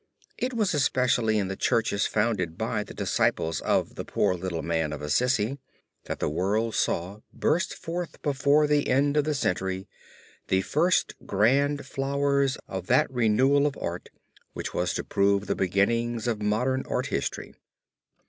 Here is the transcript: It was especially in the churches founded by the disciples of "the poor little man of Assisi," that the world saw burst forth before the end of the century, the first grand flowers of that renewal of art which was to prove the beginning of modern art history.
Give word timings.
It 0.35 0.55
was 0.55 0.73
especially 0.73 1.37
in 1.37 1.47
the 1.47 1.55
churches 1.55 2.07
founded 2.07 2.57
by 2.57 2.83
the 2.83 2.95
disciples 2.95 3.61
of 3.61 3.93
"the 3.93 4.03
poor 4.03 4.33
little 4.33 4.63
man 4.63 4.93
of 4.93 5.01
Assisi," 5.03 5.59
that 6.05 6.19
the 6.19 6.27
world 6.27 6.73
saw 6.73 7.19
burst 7.31 7.75
forth 7.75 8.19
before 8.23 8.65
the 8.65 8.87
end 8.87 9.15
of 9.15 9.25
the 9.25 9.35
century, 9.35 9.87
the 10.47 10.63
first 10.63 11.13
grand 11.27 11.85
flowers 11.85 12.57
of 12.67 12.87
that 12.87 13.11
renewal 13.13 13.67
of 13.67 13.77
art 13.79 14.09
which 14.53 14.73
was 14.73 14.95
to 14.95 15.03
prove 15.03 15.45
the 15.45 15.53
beginning 15.53 16.19
of 16.27 16.41
modern 16.41 16.83
art 16.89 17.05
history. 17.05 17.53